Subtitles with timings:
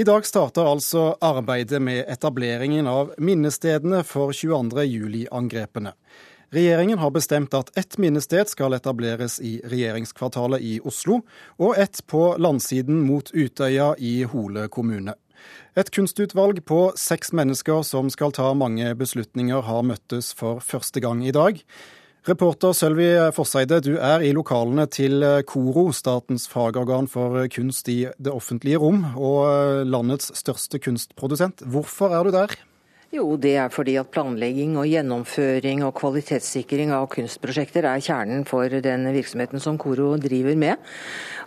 [0.00, 4.80] I dag starter altså arbeidet med etableringen av minnestedene for 22.
[4.88, 5.90] juli-angrepene.
[6.56, 11.18] Regjeringen har bestemt at ett minnested skal etableres i regjeringskvartalet i Oslo,
[11.60, 15.18] og ett på landsiden mot Utøya i Hole kommune.
[15.76, 21.26] Et kunstutvalg på seks mennesker som skal ta mange beslutninger, har møttes for første gang
[21.28, 21.60] i dag.
[22.28, 28.34] Reporter Sølvi Forseide, du er i lokalene til KORO, statens fagorgan for kunst i det
[28.34, 31.64] offentlige rom, og landets største kunstprodusent.
[31.64, 32.58] Hvorfor er du der?
[33.10, 38.68] Jo, det er fordi at planlegging og gjennomføring og kvalitetssikring av kunstprosjekter er kjernen for
[38.84, 40.78] den virksomheten som Koro driver med.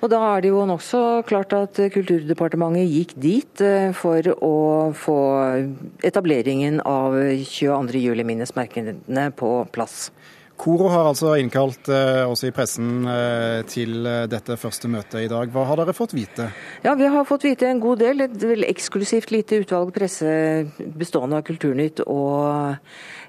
[0.01, 5.20] Og Da er det jo nokså klart at Kulturdepartementet gikk dit eh, for å få
[6.03, 7.15] etableringen av
[7.45, 8.01] 22.
[8.09, 10.09] juli-minnesmerkene på plass.
[10.59, 15.29] Koro har altså innkalt eh, oss i pressen eh, til eh, dette første møtet i
[15.31, 15.49] dag.
[15.52, 16.52] Hva har dere fått vite?
[16.85, 18.21] Ja, Vi har fått vite en god del.
[18.27, 20.27] Et veldig eksklusivt lite utvalg presse
[20.77, 22.77] bestående av Kulturnytt og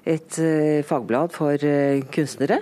[0.05, 0.37] et
[0.85, 1.57] fagblad for
[2.13, 2.59] kunstnere.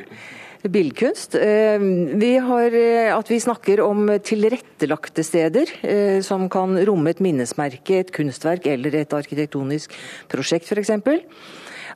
[0.63, 1.35] Billedkunst.
[1.35, 2.75] Vi har,
[3.17, 5.73] at vi snakker om tilrettelagte steder
[6.23, 9.91] som kan romme et minnesmerke, et kunstverk eller et arkitektonisk
[10.31, 10.95] prosjekt f.eks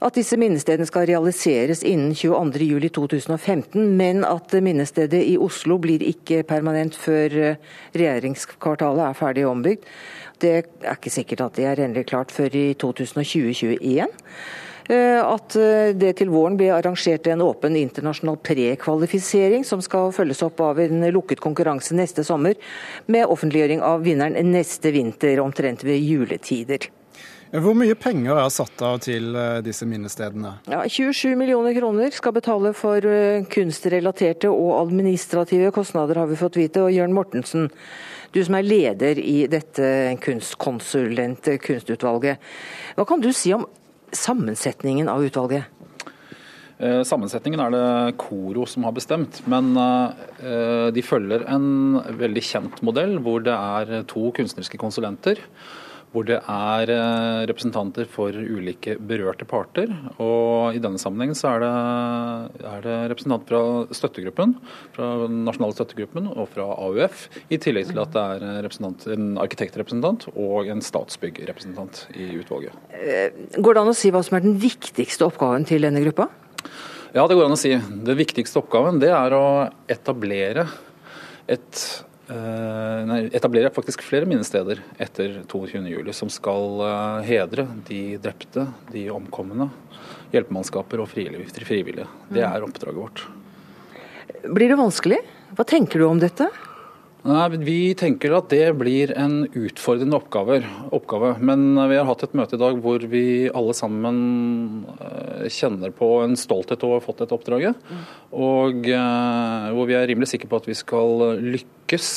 [0.04, 6.98] at disse minnestedene skal realiseres innen 22.07.2015, men at minnestedet i Oslo blir ikke permanent
[7.00, 7.58] før eh,
[7.98, 9.90] regjeringskvartalet er ferdig ombygd.
[10.38, 14.14] Det er ikke sikkert at det er endelig klart før i 2020-2021.
[14.88, 20.46] Eh, at eh, det til våren blir arrangert en åpen internasjonal prekvalifisering som skal følges
[20.46, 22.56] opp av en lukket konkurranse neste sommer,
[23.12, 26.88] med offentliggjøring av vinneren neste vinter, omtrent ved juletider.
[27.48, 30.58] Hvor mye penger er satt av til eh, disse minnestedene?
[30.68, 36.60] Ja, 27 millioner kroner skal betale for eh, kunstrelaterte og administrative kostnader, har vi fått
[36.60, 36.84] vite.
[36.84, 37.70] Og Jørn Mortensen,
[38.36, 42.44] du som er leder i dette kunstkonsulent kunstutvalget.
[43.00, 43.64] Hva kan du si om
[44.12, 45.72] sammensetningen av utvalget?
[46.84, 47.88] Eh, sammensetningen er det
[48.20, 49.72] Koro som har bestemt, men
[50.94, 55.40] de følger en veldig kjent modell hvor det er to kunstneriske konsulenter
[56.14, 59.92] hvor det er eh, representanter for ulike berørte parter.
[60.24, 64.56] Og I denne sammenhengen så er det, er det representanter fra støttegruppen,
[64.96, 70.30] fra den nasjonale støttegruppen og fra AUF, i tillegg til at det er en arkitektrepresentant
[70.34, 72.76] og en Statsbygg-representant i utvalget.
[72.96, 73.30] Eh,
[73.60, 76.32] går det an å si hva som er den viktigste oppgaven til denne gruppa?
[77.16, 77.72] Ja, det går an å si.
[77.76, 79.48] Den viktigste oppgaven det er å
[79.92, 80.68] etablere
[81.48, 82.07] et Eh,
[83.08, 86.12] nei, etablerer faktisk flere minnesteder etter 22.07.
[86.12, 89.70] som skal eh, hedre de drepte, de omkomne,
[90.34, 92.08] hjelpemannskaper og frivillige.
[92.34, 93.24] Det er oppdraget vårt.
[94.44, 95.22] Blir det vanskelig?
[95.56, 96.50] Hva tenker du om dette?
[97.28, 101.34] Nei, Vi tenker at det blir en utfordrende oppgave.
[101.44, 104.20] Men vi har hatt et møte i dag hvor vi alle sammen
[104.96, 107.82] eh, kjenner på en stolthet over å ha fått dette oppdraget.
[108.32, 112.14] Og eh, hvor vi er rimelig sikre på at vi skal lykkes.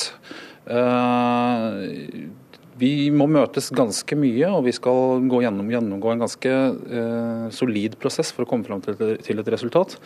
[2.80, 7.98] Vi må møtes ganske mye, og vi skal gå gjennom, gjennomgå en ganske eh, solid
[8.00, 9.98] prosess for å komme fram til, til et resultat.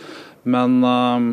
[0.50, 1.28] Men eh,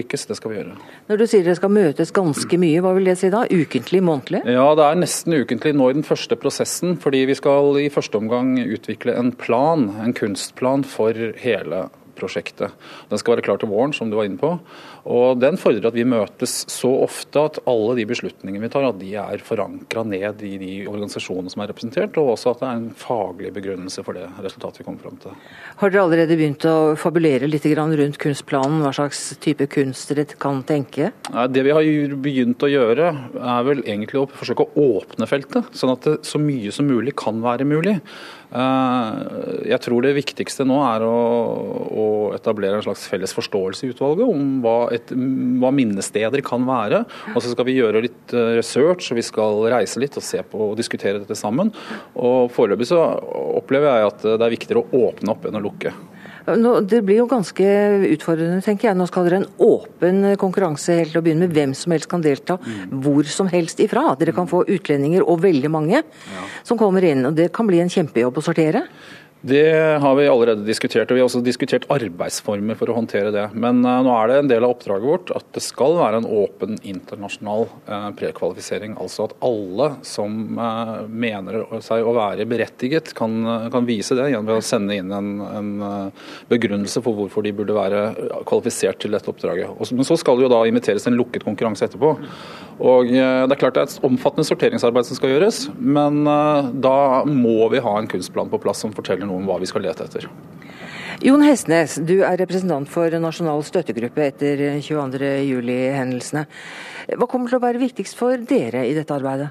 [0.00, 0.78] lykkes, det skal vi gjøre.
[1.10, 3.44] Når du sier dere skal møtes ganske mye, hva vil det si da?
[3.44, 4.42] Ukentlig, månedlig?
[4.56, 6.96] Ja, det er nesten ukentlig nå i den første prosessen.
[7.02, 11.86] Fordi vi skal i første omgang utvikle en plan, en kunstplan for hele
[12.16, 12.72] prosjektet.
[13.10, 14.56] Den skal være klar til våren, som du var inne på.
[15.06, 18.98] Og Den fordrer at vi møtes så ofte at alle de beslutningene vi tar, at
[18.98, 22.80] de er forankra ned i de organisasjonene som er representert, og også at det er
[22.80, 25.36] en faglig begrunnelse for det resultatet vi kommer fram til.
[25.82, 30.62] Har dere allerede begynt å fabulere litt rundt kunstplanen, hva slags type kunst dere kan
[30.66, 31.12] tenke?
[31.52, 35.94] Det vi har begynt å gjøre, er vel egentlig å forsøke å åpne feltet, sånn
[35.94, 37.98] at det så mye som mulig kan være mulig.
[38.46, 39.14] Eh,
[39.72, 41.16] jeg tror det viktigste nå er å,
[41.90, 42.06] å
[42.36, 47.04] etablere en slags felles forståelse i utvalget om hva, et, hva, minnesteder kan være.
[47.34, 50.42] Og så skal vi gjøre litt eh, research, og vi skal reise litt og se
[50.42, 51.72] på og diskutere dette sammen.
[52.16, 53.00] Og Foreløpig så
[53.56, 55.94] opplever jeg at det er viktigere å åpne opp enn å lukke.
[56.46, 57.66] Nå, det blir jo ganske
[58.06, 58.98] utfordrende, tenker jeg.
[58.98, 61.54] Nå skal dere en åpen konkurranse helt til å begynne med.
[61.56, 63.00] Hvem som helst kan delta mm.
[63.02, 64.12] hvor som helst ifra.
[64.20, 66.44] Dere kan få utlendinger, og veldig mange, ja.
[66.66, 67.24] som kommer inn.
[67.26, 68.86] og Det kan bli en kjempejobb å sortere?
[69.40, 73.44] Det har vi allerede diskutert, og vi har også diskutert arbeidsformer for å håndtere det.
[73.54, 76.28] Men uh, nå er det en del av oppdraget vårt at det skal være en
[76.40, 78.96] åpen internasjonal uh, prekvalifisering.
[79.02, 83.36] Altså at alle som uh, mener seg å være berettiget, kan,
[83.70, 85.70] kan, vise det gjennom å sende inn en, en
[86.50, 88.02] begrunnelse for hvorfor de burde være
[88.48, 89.68] kvalifisert til dette oppdraget.
[89.76, 92.16] Og, men så skal det jo da inviteres en lukket konkurranse etterpå.
[92.76, 96.26] Og Det er klart det er et omfattende sorteringsarbeid som skal gjøres, men
[96.82, 99.84] da må vi ha en kunstplan på plass som forteller noe om hva vi skal
[99.86, 100.28] lete etter.
[101.24, 106.42] Jon Hestnes, du er representant for Nasjonal støttegruppe etter 22.07-hendelsene.
[107.16, 109.48] Hva kommer til å være viktigst for dere i dette arbeidet?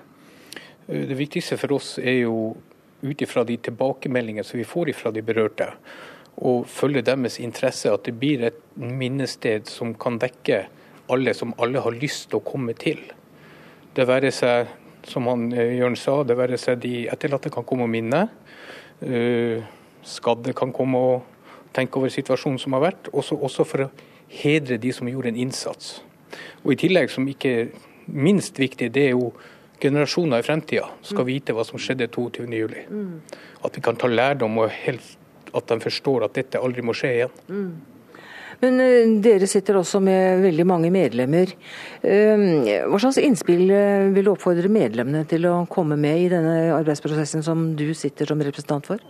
[0.85, 2.53] Det viktigste for oss er jo
[3.01, 5.71] ut ifra de tilbakemeldingene som vi får fra de berørte,
[6.35, 7.89] å følge deres interesse.
[7.89, 10.65] At det blir et minnested som kan dekke
[11.11, 13.01] alle som alle har lyst til å komme til.
[13.95, 14.69] Det være seg,
[15.07, 18.25] som han eh, Jørn sa, det være seg de etterlatte kan komme og minne.
[18.95, 19.59] Uh,
[20.05, 23.09] skadde kan komme og tenke over situasjonen som har vært.
[23.13, 23.89] Også, også for å
[24.31, 25.99] hedre de som gjorde en innsats.
[26.63, 27.71] Og I tillegg, som ikke
[28.11, 29.31] minst viktig, det er jo
[29.81, 32.85] generasjoner i fremtida skal vite hva som skjedde 22.07.
[32.89, 33.41] Mm.
[33.65, 35.17] At vi kan ta lærdom og helt,
[35.55, 37.35] at de forstår at dette aldri må skje igjen.
[37.49, 37.67] Mm.
[38.61, 41.51] Men eh, dere sitter også med veldig mange medlemmer.
[42.05, 42.45] Eh,
[42.87, 47.43] hva slags innspill eh, vil du oppfordre medlemmene til å komme med i denne arbeidsprosessen
[47.45, 49.03] som du sitter som representant for?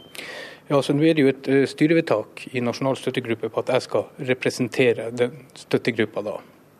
[0.67, 4.07] Ja, så Nå er det jo et styrevedtak i Nasjonal støttegruppe på at jeg skal
[4.31, 6.39] representere den støttegruppa da,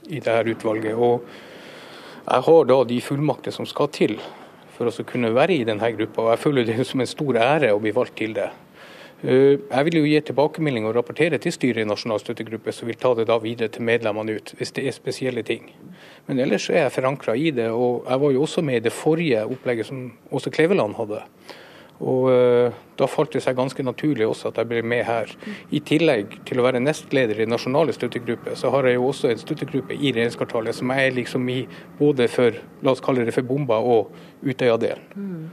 [0.10, 0.98] i dette utvalget.
[0.98, 1.28] Og
[2.26, 4.16] jeg har da de fullmakter som skal til
[4.74, 6.24] for å kunne være i denne gruppa.
[6.24, 8.48] og Jeg føler det som en stor ære å bli valgt til det.
[9.22, 12.98] Eh, jeg vil jo gi tilbakemelding og rapportere til styret i Nasjonal støttegruppe, så vil
[12.98, 15.70] ta det da videre til medlemmene ut, hvis det er spesielle ting.
[16.26, 18.94] Men ellers er jeg forankra i det, og jeg var jo også med i det
[18.98, 21.22] forrige opplegget som Åse Kleveland hadde.
[22.04, 25.32] Og uh, Da falt det seg ganske naturlig også at jeg ble med her.
[25.76, 29.42] I tillegg til å være nestleder i nasjonale støttegruppe, så har jeg jo også en
[29.42, 31.66] støttegruppe i regjeringskvartalet som er liksom i
[32.00, 34.16] både for la oss kalle det for bomba og
[34.48, 35.12] Utøya-delen.
[35.16, 35.46] Mm.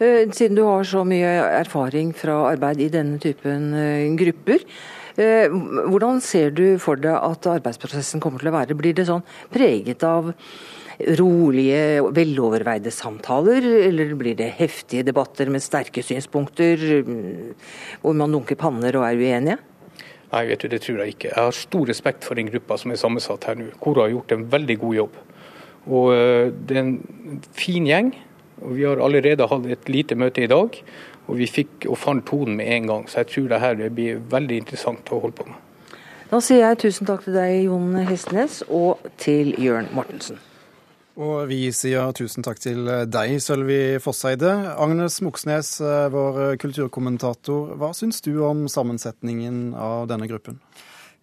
[0.00, 1.28] Eh, siden du har så mye
[1.58, 4.62] erfaring fra arbeid i denne typen eh, grupper,
[5.20, 8.78] eh, hvordan ser du for deg at arbeidsprosessen kommer til å være?
[8.78, 10.32] Blir det sånn preget av
[11.18, 16.82] rolige, veloverveide samtaler, eller blir det heftige debatter med sterke synspunkter,
[18.02, 19.58] hvor man dunker panner og er uenige?
[20.30, 21.30] Nei, vet du, det tror jeg ikke.
[21.32, 23.72] Jeg har stor respekt for den gruppa som er sammensatt her nå.
[23.82, 25.16] Kora har gjort en veldig god jobb.
[25.90, 26.10] Og
[26.66, 28.12] Det er en fin gjeng.
[28.60, 30.76] Og Vi har allerede hatt et lite møte i dag,
[31.26, 33.08] og vi fikk og fant tonen med en gang.
[33.08, 35.56] Så jeg tror det her blir veldig interessant å holde på med.
[36.30, 40.38] Da sier jeg tusen takk til deg, Jon Hestnes, og til Jørn Mortensen.
[41.18, 44.52] Og vi sier tusen takk til deg, Sølvi Fosseide.
[44.78, 47.74] Agnes Moxnes, vår kulturkommentator.
[47.80, 50.60] Hva syns du om sammensetningen av denne gruppen?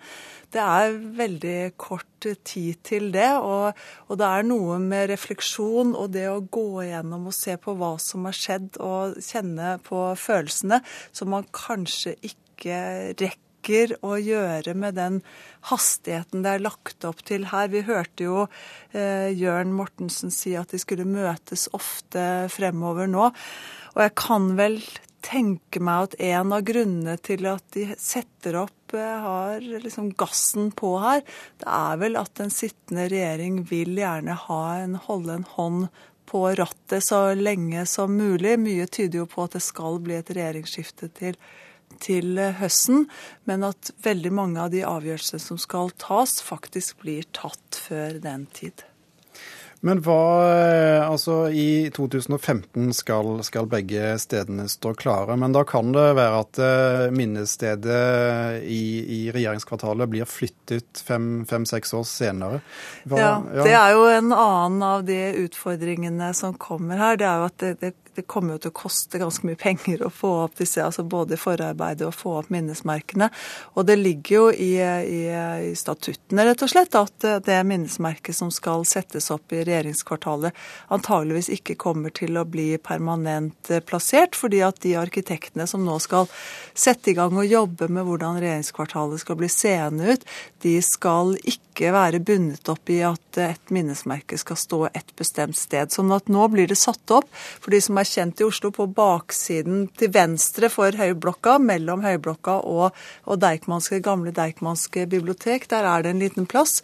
[0.52, 3.74] Det er veldig kort tid til det, og,
[4.08, 7.94] og, det er noe med refleksjon og det å gå igjennom og se på hva
[8.02, 10.78] som har skjedd og kjenne på følelsene,
[11.12, 12.78] som man kanskje ikke
[13.20, 15.22] rekker rekker å gjøre med den
[15.70, 17.70] hastigheten det er lagt opp til her.
[17.70, 18.48] Vi hørte jo
[18.94, 23.32] eh, Jørn Mortensen si at de skulle møtes ofte fremover nå.
[23.96, 24.82] Og jeg kan vel
[25.22, 30.72] tenke meg at en av grunnene til at de setter opp eh, har liksom gassen
[30.72, 31.22] på her,
[31.62, 35.92] det er vel at den sittende regjering vil gjerne ha en, holde en hånd
[36.32, 38.56] på rattet så lenge som mulig.
[38.58, 41.38] Mye tyder jo på at det skal bli et regjeringsskifte til
[42.04, 43.08] til høsten,
[43.50, 48.48] men at veldig mange av de avgjørelsene som skal tas, faktisk blir tatt før den
[48.56, 48.86] tid.
[49.82, 50.22] Men hva
[51.12, 55.36] Altså, i 2015 skal, skal, begge stedene stå klare.
[55.40, 62.06] Men da kan det være at eh, minnestedet i, i regjeringskvartalet blir flyttet fem-seks år
[62.08, 62.62] senere.
[63.04, 67.20] Hva, ja, ja, det er jo en annen av de utfordringene som kommer her.
[67.20, 70.04] Det er jo at det, det det kommer jo til å koste ganske mye penger
[70.06, 73.30] å få opp disse, altså både forarbeidet og få opp minnesmerkene.
[73.76, 75.22] Og det ligger jo i, i,
[75.72, 80.58] i statuttene rett og slett at det minnesmerket som skal settes opp i regjeringskvartalet,
[80.94, 86.30] antageligvis ikke kommer til å bli permanent plassert, fordi at de arkitektene som nå skal
[86.74, 90.26] sette i gang og jobbe med hvordan regjeringskvartalet skal bli seende ut,
[90.62, 95.92] de skal ikke være bundet opp i at et minnesmerke skal stå et bestemt sted.
[95.94, 98.72] Sånn at nå blir det satt opp for de som er er kjent i Oslo,
[98.76, 105.68] på baksiden til venstre for Høyblokka, mellom Høyblokka og, og Deichmanske, gamle Deichmanske bibliotek.
[105.72, 106.82] Der er det en liten plass.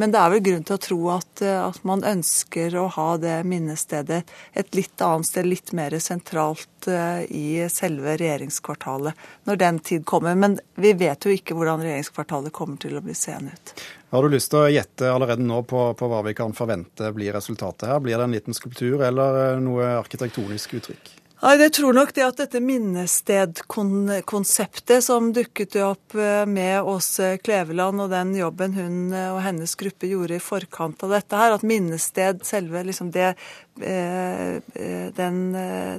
[0.00, 3.40] Men det er vel grunn til å tro at, at man ønsker å ha det
[3.48, 4.22] minnestedet
[4.52, 10.38] et litt annet sted, litt mer sentralt eh, i selve regjeringskvartalet når den tid kommer.
[10.38, 13.74] Men vi vet jo ikke hvordan regjeringskvartalet kommer til å bli seende ut.
[14.10, 17.30] Har du lyst til å gjette allerede nå på, på, hva vi kan forvente blir
[17.36, 18.00] resultatet her?
[18.02, 21.12] Blir det en liten skulptur eller eh, noe arkitektonisk uttrykk?
[21.40, 28.00] Nei, Jeg tror nok det at dette minnestedkonseptet som dukket opp eh, med Åse Kleveland
[28.04, 31.62] og den jobben hun eh, og hennes gruppe gjorde i forkant av dette her, at
[31.64, 33.34] minnested, selve liksom det,
[33.80, 35.38] den,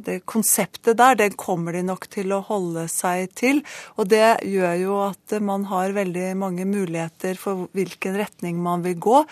[0.06, 3.62] det konseptet der, den kommer de nok til å holde seg til.
[3.98, 8.98] Og det gjør jo at man har veldig mange muligheter for hvilken retning man vil
[9.02, 9.24] gå.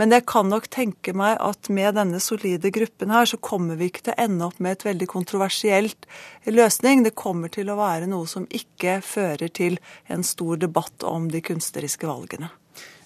[0.00, 3.90] Men jeg kan nok tenke meg at med denne solide gruppen her, så kommer vi
[3.90, 6.08] ikke til å ende opp med et veldig kontroversielt
[6.50, 7.06] løsning.
[7.06, 9.80] Det kommer til å være noe som ikke fører til
[10.12, 12.52] en stor debatt om de kunstneriske valgene.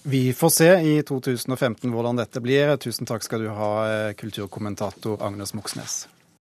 [0.03, 2.77] Vi får se i 2015 hvordan dette blir.
[2.81, 3.73] Tusen takk skal du ha,
[4.17, 6.07] kulturkommentator Agnes Moxnes.